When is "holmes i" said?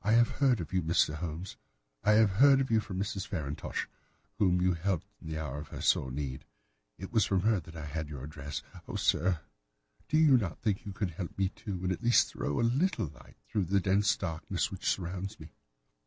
1.16-2.12